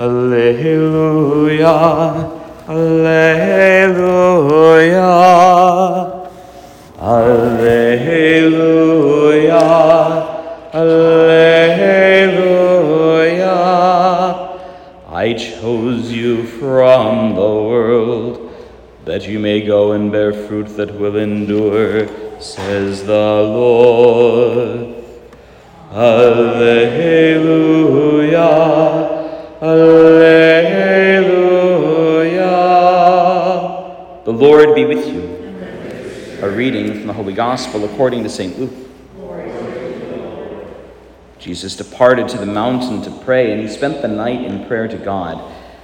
[0.00, 1.68] Alleluia,
[2.66, 3.52] Alleluia,
[6.98, 8.00] Alleluia,
[10.72, 11.60] Alleluia.
[15.12, 18.54] I chose you from the world
[19.04, 22.08] that you may go and bear fruit that will endure,
[22.40, 24.94] says the Lord.
[25.92, 27.59] Alleluia,
[34.40, 35.20] Lord be with you.
[36.42, 38.58] A reading from the Holy Gospel according to St.
[38.58, 38.72] Luke.
[41.38, 44.96] Jesus departed to the mountain to pray, and he spent the night in prayer to
[44.96, 45.38] God.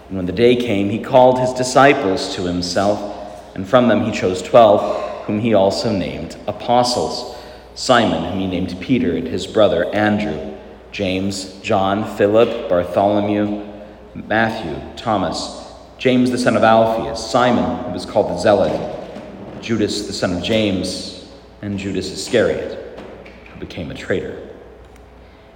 [0.09, 4.10] And when the day came, he called his disciples to himself, and from them he
[4.10, 7.37] chose twelve, whom he also named apostles
[7.74, 10.57] Simon, whom he named Peter, and his brother Andrew,
[10.93, 13.71] James, John, Philip, Bartholomew,
[14.15, 15.65] Matthew, Thomas,
[15.99, 20.43] James the son of Alphaeus, Simon, who was called the Zealot, Judas the son of
[20.43, 21.27] James,
[21.63, 23.01] and Judas Iscariot,
[23.51, 24.47] who became a traitor.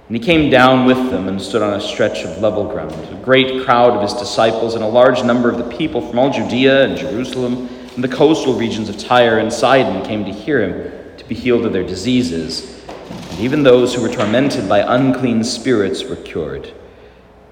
[0.07, 2.91] And he came down with them and stood on a stretch of level ground.
[2.91, 6.31] A great crowd of his disciples and a large number of the people from all
[6.31, 11.17] Judea and Jerusalem and the coastal regions of Tyre and Sidon came to hear him
[11.17, 12.83] to be healed of their diseases.
[13.29, 16.73] And even those who were tormented by unclean spirits were cured.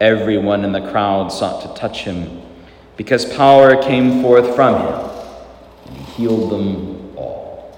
[0.01, 2.41] Everyone in the crowd sought to touch him
[2.99, 5.09] because power came forth from him,
[5.85, 7.73] and he healed them all.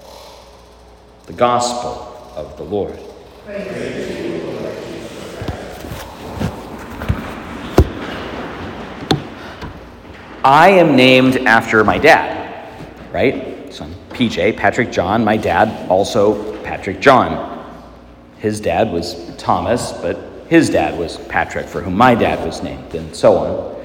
[1.26, 2.98] The Gospel of the Lord.
[10.44, 12.66] I am named after my dad,
[13.12, 13.72] right?
[13.72, 15.24] So I'm PJ, Patrick John.
[15.24, 17.64] My dad, also Patrick John.
[18.38, 20.18] His dad was Thomas, but
[20.48, 23.81] his dad was Patrick, for whom my dad was named, and so on.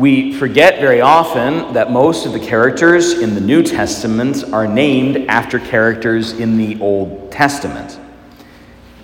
[0.00, 5.28] We forget very often that most of the characters in the New Testament are named
[5.28, 8.00] after characters in the Old Testament.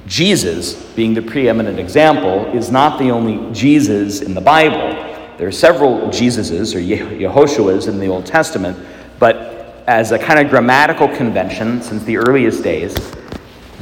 [0.06, 4.94] Jesus, being the preeminent example, is not the only Jesus in the Bible.
[5.36, 8.78] There are several Jesuses or Yehoshuas in the Old Testament,
[9.18, 12.94] but as a kind of grammatical convention since the earliest days,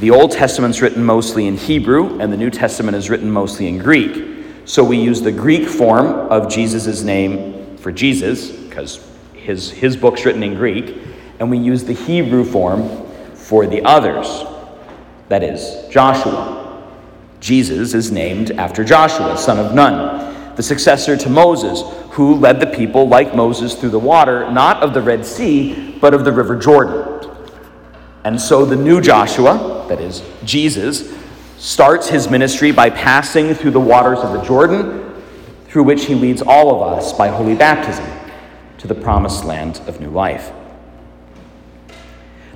[0.01, 3.77] the Old Testament's written mostly in Hebrew and the New Testament is written mostly in
[3.77, 4.34] Greek.
[4.65, 10.25] So we use the Greek form of Jesus' name for Jesus, because his, his book's
[10.25, 10.97] written in Greek,
[11.39, 13.05] and we use the Hebrew form
[13.35, 14.43] for the others.
[15.29, 16.83] That is, Joshua.
[17.39, 22.67] Jesus is named after Joshua, son of Nun, the successor to Moses, who led the
[22.67, 26.57] people like Moses through the water, not of the Red Sea, but of the River
[26.57, 27.29] Jordan.
[28.23, 31.14] And so the new Joshua, that is, Jesus,
[31.57, 35.13] starts his ministry by passing through the waters of the Jordan,
[35.67, 38.05] through which he leads all of us by holy baptism
[38.77, 40.51] to the promised land of new life.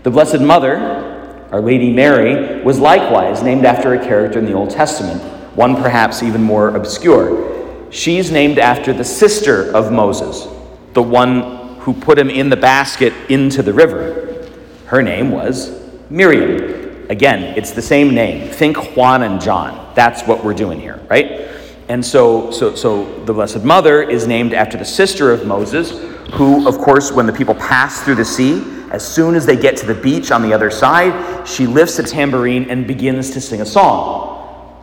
[0.04, 4.70] The Blessed Mother, Our Lady Mary, was likewise named after a character in the Old
[4.70, 5.22] Testament,
[5.56, 7.92] one perhaps even more obscure.
[7.92, 10.48] She's named after the sister of Moses,
[10.94, 14.48] the one who put him in the basket into the river.
[14.86, 15.72] Her name was
[16.10, 16.89] Miriam.
[17.10, 18.50] Again, it's the same name.
[18.50, 19.92] Think Juan and John.
[19.96, 21.50] That's what we're doing here, right?
[21.90, 25.90] And so, so, so the Blessed Mother is named after the sister of Moses,
[26.34, 29.76] who, of course, when the people pass through the sea, as soon as they get
[29.78, 33.62] to the beach on the other side, she lifts a tambourine and begins to sing
[33.62, 34.78] a song.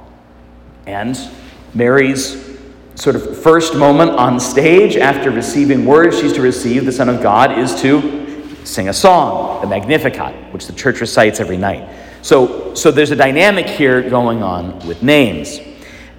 [0.86, 1.16] And
[1.74, 2.58] Mary's
[2.96, 7.22] sort of first moment on stage after receiving word she's to receive the Son of
[7.22, 11.88] God is to sing a song, the Magnificat, which the church recites every night.
[12.26, 15.60] So, so there's a dynamic here going on with names.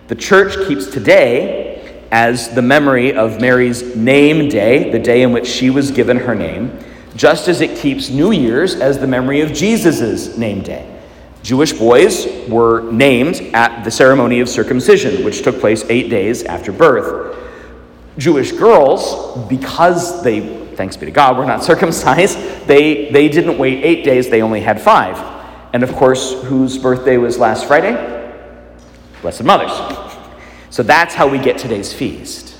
[0.07, 5.45] The church keeps today as the memory of Mary's name day, the day in which
[5.45, 6.79] she was given her name,
[7.17, 10.97] just as it keeps New Year's as the memory of Jesus' name day.
[11.43, 16.71] Jewish boys were named at the ceremony of circumcision, which took place eight days after
[16.71, 17.35] birth.
[18.17, 23.83] Jewish girls, because they, thanks be to God, were not circumcised, they, they didn't wait
[23.83, 25.36] eight days, they only had five.
[25.73, 27.93] And of course, whose birthday was last Friday?
[29.21, 29.71] Blessed Mother's.
[30.69, 32.55] So that's how we get today's feast.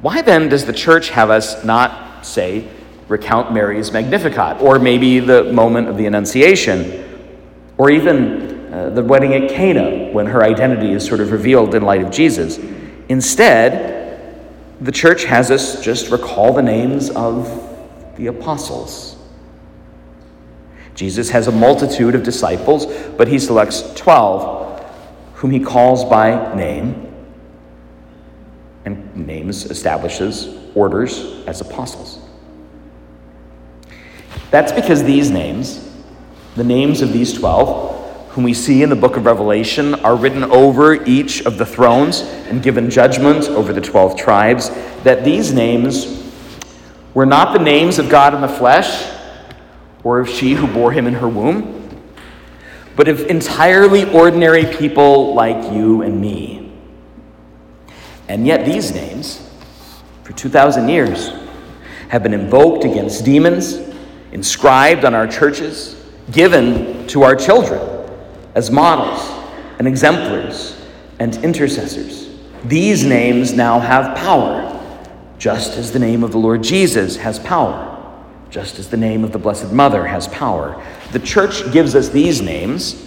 [0.00, 2.68] Why then does the church have us not say,
[3.08, 7.04] recount Mary's Magnificat, or maybe the moment of the Annunciation,
[7.78, 11.82] or even uh, the wedding at Cana when her identity is sort of revealed in
[11.82, 12.58] light of Jesus?
[13.08, 13.96] Instead,
[14.80, 17.46] the church has us just recall the names of
[18.16, 19.15] the apostles.
[20.96, 24.66] Jesus has a multitude of disciples, but he selects 12
[25.34, 27.02] whom he calls by name.
[28.86, 32.20] and names establishes orders as apostles.
[34.52, 35.90] That's because these names,
[36.54, 40.44] the names of these 12, whom we see in the book of Revelation, are written
[40.44, 44.70] over each of the thrones and given judgment over the 12 tribes,
[45.02, 46.32] that these names
[47.12, 49.15] were not the names of God in the flesh
[50.06, 52.00] or of she who bore him in her womb,
[52.94, 56.72] but of entirely ordinary people like you and me.
[58.28, 59.44] And yet, these names,
[60.22, 61.32] for 2,000 years,
[62.08, 63.80] have been invoked against demons
[64.30, 66.00] inscribed on our churches,
[66.30, 67.80] given to our children
[68.54, 69.20] as models
[69.80, 70.80] and exemplars
[71.18, 72.28] and intercessors.
[72.62, 74.72] These names now have power,
[75.36, 77.85] just as the name of the Lord Jesus has power,
[78.56, 80.82] just as the name of the Blessed Mother has power.
[81.12, 83.06] The church gives us these names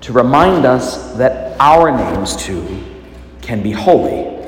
[0.00, 2.82] to remind us that our names too
[3.42, 4.44] can be holy.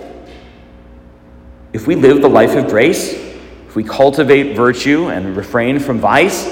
[1.73, 6.47] If we live the life of grace, if we cultivate virtue and refrain from vice,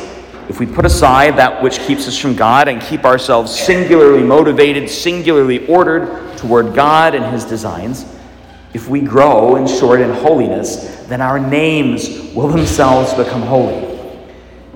[0.48, 4.88] if we put aside that which keeps us from God and keep ourselves singularly motivated,
[4.88, 8.04] singularly ordered toward God and His designs,
[8.76, 13.98] if we grow in short in holiness, then our names will themselves become holy.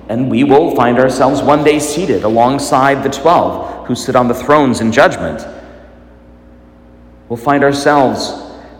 [0.09, 4.33] And we will find ourselves one day seated alongside the twelve who sit on the
[4.33, 5.45] thrones in judgment.
[7.29, 8.33] We'll find ourselves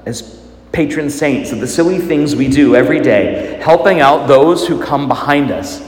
[0.07, 0.41] as
[0.71, 5.07] patron saints of the silly things we do every day, helping out those who come
[5.07, 5.88] behind us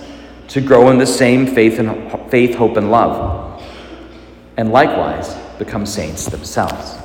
[0.49, 3.63] to grow in the same faith and faith, hope, and love,
[4.57, 7.02] and likewise become saints themselves.